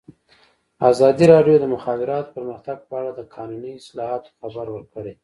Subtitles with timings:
[0.91, 5.13] ازادي راډیو د د مخابراتو پرمختګ په اړه د قانوني اصلاحاتو خبر ورکړی.